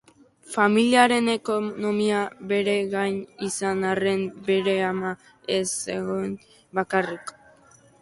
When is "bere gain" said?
2.53-3.21